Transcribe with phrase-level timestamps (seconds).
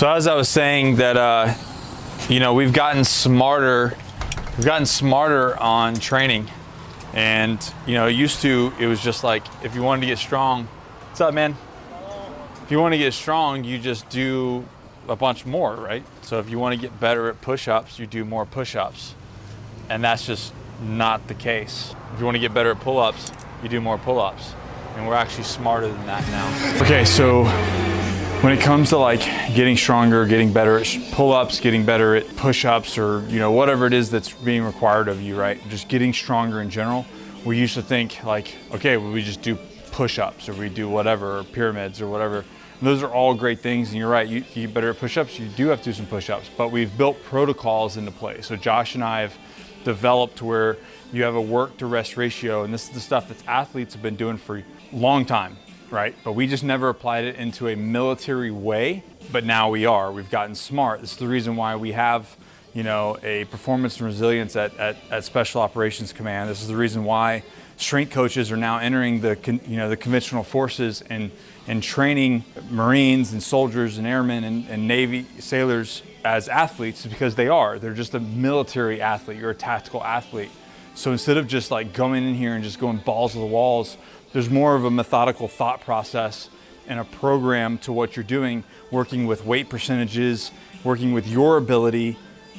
[0.00, 1.52] So as I was saying that, uh,
[2.30, 3.94] you know, we've gotten smarter,
[4.56, 6.50] we've gotten smarter on training.
[7.12, 10.64] And, you know, used to, it was just like, if you wanted to get strong,
[10.64, 11.54] what's up, man?
[12.64, 14.64] If you want to get strong, you just do
[15.06, 16.02] a bunch more, right?
[16.22, 19.14] So if you want to get better at push-ups, you do more push-ups.
[19.90, 21.94] And that's just not the case.
[22.14, 23.32] If you want to get better at pull-ups,
[23.62, 24.54] you do more pull-ups.
[24.96, 26.80] And we're actually smarter than that now.
[26.82, 27.44] Okay, so
[28.42, 29.20] when it comes to like
[29.54, 33.92] getting stronger, getting better at pull-ups, getting better at push-ups or you know whatever it
[33.92, 35.60] is that's being required of you, right?
[35.68, 37.04] Just getting stronger in general.
[37.44, 39.58] We used to think like, okay, well, we just do
[39.92, 42.38] push-ups or we do whatever, or pyramids or whatever.
[42.38, 44.26] And those are all great things, and you're right.
[44.26, 45.38] You, you better at push-ups.
[45.38, 48.46] You do have to do some push-ups, but we've built protocols into place.
[48.46, 49.36] So Josh and I have
[49.84, 50.78] developed where
[51.12, 54.02] you have a work to rest ratio, and this is the stuff that athletes have
[54.02, 55.58] been doing for a long time
[55.90, 56.14] right?
[56.24, 60.12] But we just never applied it into a military way, but now we are.
[60.12, 61.00] We've gotten smart.
[61.00, 62.36] This is the reason why we have,
[62.74, 66.48] you know, a performance and resilience at, at, at Special Operations Command.
[66.48, 67.42] This is the reason why
[67.76, 71.30] strength coaches are now entering the, you know, the conventional forces and,
[71.66, 77.48] and training Marines and soldiers and airmen and, and Navy sailors as athletes because they
[77.48, 77.78] are.
[77.78, 79.38] They're just a military athlete.
[79.38, 80.50] You're a tactical athlete.
[80.94, 83.96] So instead of just like going in here and just going balls to the walls,
[84.32, 86.48] there's more of a methodical thought process
[86.86, 90.50] and a program to what you're doing, working with weight percentages,
[90.84, 92.16] working with your ability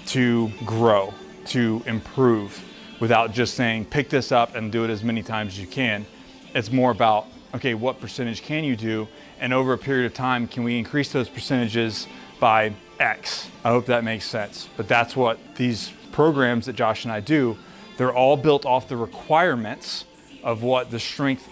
[0.07, 1.13] to grow,
[1.45, 2.63] to improve
[2.99, 6.05] without just saying, pick this up and do it as many times as you can.
[6.53, 9.07] It's more about, okay, what percentage can you do?
[9.39, 12.07] And over a period of time, can we increase those percentages
[12.39, 13.49] by X?
[13.63, 14.69] I hope that makes sense.
[14.77, 17.57] But that's what these programs that Josh and I do,
[17.97, 20.05] they're all built off the requirements
[20.43, 21.47] of what the strength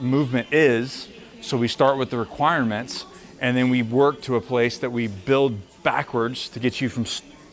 [0.00, 1.08] movement is.
[1.40, 3.06] So we start with the requirements
[3.40, 7.04] and then we work to a place that we build backwards to get you from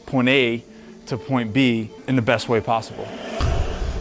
[0.06, 0.64] point A
[1.08, 3.08] to point B in the best way possible.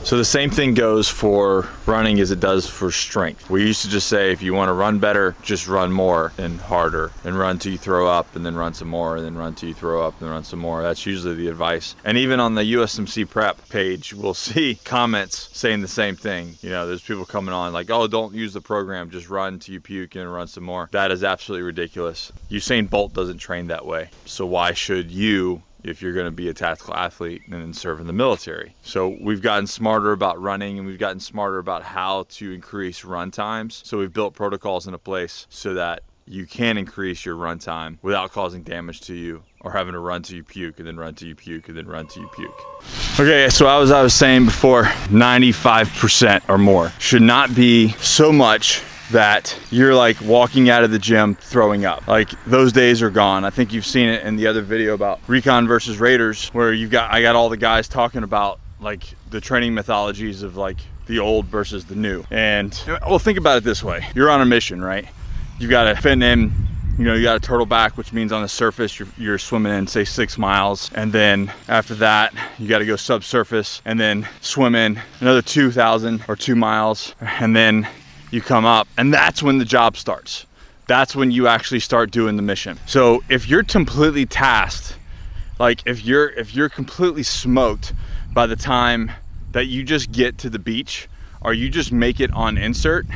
[0.02, 3.48] So the same thing goes for running as it does for strength.
[3.48, 6.58] We used to just say if you want to run better, just run more and
[6.58, 9.54] harder and run till you throw up and then run some more and then run
[9.54, 10.82] till you throw up and run some more.
[10.82, 11.94] That's usually the advice.
[12.04, 16.56] And even on the USMC prep page, we'll see comments saying the same thing.
[16.60, 19.74] You know, there's people coming on like, oh, don't use the program, just run till
[19.74, 20.88] you puke and run some more.
[20.90, 22.32] That is absolutely ridiculous.
[22.50, 24.10] Usain Bolt doesn't train that way.
[24.24, 28.00] So why should you if you're going to be a tactical athlete and then serve
[28.00, 28.74] in the military.
[28.82, 33.30] So we've gotten smarter about running and we've gotten smarter about how to increase run
[33.30, 33.82] times.
[33.84, 38.30] So we've built protocols into place so that you can increase your run time without
[38.30, 41.26] causing damage to you or having to run till you puke and then run till
[41.26, 42.60] you puke and then run till you puke.
[43.18, 48.82] Okay, so as I was saying before, 95% or more should not be so much
[49.12, 52.06] that you're like walking out of the gym throwing up.
[52.06, 53.44] Like those days are gone.
[53.44, 56.90] I think you've seen it in the other video about recon versus raiders where you've
[56.90, 61.18] got I got all the guys talking about like the training mythologies of like the
[61.18, 62.24] old versus the new.
[62.30, 64.06] And well think about it this way.
[64.14, 65.08] You're on a mission, right?
[65.58, 66.52] You've got to fit in
[67.00, 69.72] you know, you got a turtle back, which means on the surface you're, you're, swimming
[69.72, 70.90] in, say, six miles.
[70.94, 76.24] And then after that, you got to go subsurface and then swim in another 2,000
[76.28, 77.14] or two miles.
[77.22, 77.88] And then
[78.30, 80.46] you come up, and that's when the job starts.
[80.86, 82.78] That's when you actually start doing the mission.
[82.86, 84.96] So if you're completely tasked,
[85.58, 87.92] like if you're if you're completely smoked
[88.32, 89.12] by the time
[89.52, 91.08] that you just get to the beach
[91.42, 93.06] or you just make it on insert,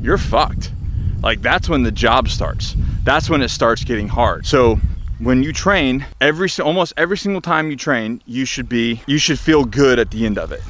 [0.00, 0.72] you're fucked.
[1.22, 2.76] Like that's when the job starts.
[3.04, 4.46] That's when it starts getting hard.
[4.46, 4.78] So
[5.18, 9.38] when you train, every almost every single time you train, you should be you should
[9.38, 10.62] feel good at the end of it.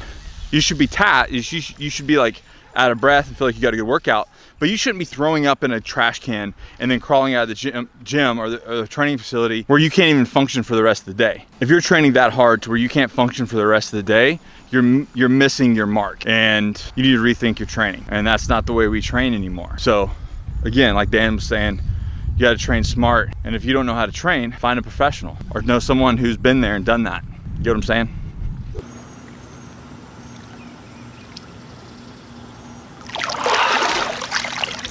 [0.51, 1.31] You should be tat.
[1.31, 2.43] You should, you should be like
[2.75, 4.29] out of breath and feel like you got a good workout.
[4.59, 7.49] But you shouldn't be throwing up in a trash can and then crawling out of
[7.49, 10.77] the gym, gym or, the, or the training facility where you can't even function for
[10.77, 11.47] the rest of the day.
[11.61, 14.03] If you're training that hard to where you can't function for the rest of the
[14.03, 14.39] day,
[14.71, 18.05] you're you're missing your mark and you need to rethink your training.
[18.09, 19.79] And that's not the way we train anymore.
[19.79, 20.11] So
[20.63, 21.81] again, like Dan was saying,
[22.37, 23.31] you got to train smart.
[23.45, 26.37] And if you don't know how to train, find a professional or know someone who's
[26.37, 27.25] been there and done that.
[27.59, 28.20] You get what I'm saying?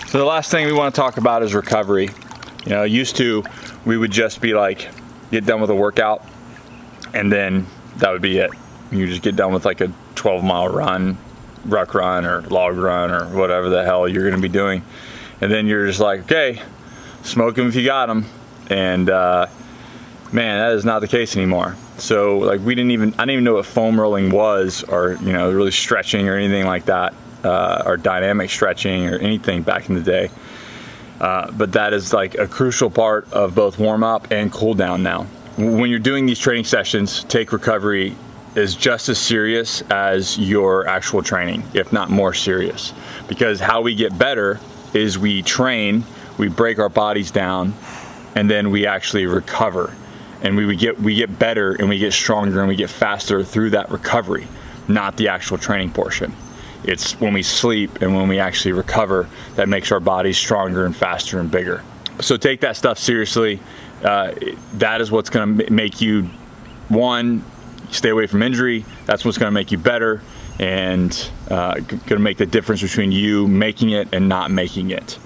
[0.10, 2.10] So the last thing we want to talk about is recovery.
[2.66, 3.44] You know, used to
[3.86, 4.90] we would just be like
[5.30, 6.26] get done with a workout
[7.14, 7.68] and then
[7.98, 8.50] that would be it.
[8.90, 11.16] You just get done with like a 12 mile run,
[11.64, 14.84] ruck run or log run or whatever the hell you're going to be doing.
[15.42, 16.60] And then you're just like, okay,
[17.22, 18.26] smoke them if you got them.
[18.68, 19.46] And uh,
[20.34, 21.76] man, that is not the case anymore.
[22.00, 25.34] So like we didn't even, I didn't even know what foam rolling was or, you
[25.34, 29.96] know, really stretching or anything like that uh, or dynamic stretching or anything back in
[29.96, 30.30] the day.
[31.20, 35.04] Uh, but that is like a crucial part of both warm up and cool down
[35.04, 35.24] now.
[35.58, 38.16] When you're doing these training sessions, take recovery
[38.56, 42.94] is just as serious as your actual training, if not more serious.
[43.28, 44.60] Because how we get better
[44.94, 46.04] is we train,
[46.38, 47.74] we break our bodies down,
[48.36, 49.94] and then we actually recover.
[50.42, 53.44] And we, we get we get better and we get stronger and we get faster
[53.44, 54.48] through that recovery,
[54.88, 56.34] not the actual training portion.
[56.84, 60.96] It's when we sleep and when we actually recover that makes our bodies stronger and
[60.96, 61.84] faster and bigger.
[62.22, 63.60] So take that stuff seriously.
[64.04, 64.34] Uh,
[64.76, 66.30] that is what's going to make you
[66.88, 67.44] one
[67.92, 68.86] stay away from injury.
[69.06, 70.22] That's what's going to make you better
[70.60, 75.18] and uh, going to make the difference between you making it and not making it.